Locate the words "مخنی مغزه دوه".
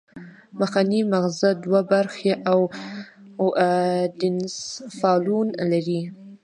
0.59-1.81